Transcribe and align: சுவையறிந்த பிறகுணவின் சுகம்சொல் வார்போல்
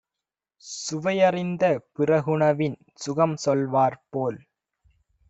சுவையறிந்த 0.63 1.63
பிறகுணவின் 1.95 2.77
சுகம்சொல் 3.05 3.65
வார்போல் 3.67 4.39